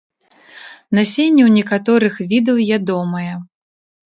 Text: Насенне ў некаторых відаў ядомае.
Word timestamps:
Насенне 0.99 1.41
ў 1.45 1.49
некаторых 1.57 2.13
відаў 2.33 2.57
ядомае. 2.79 3.33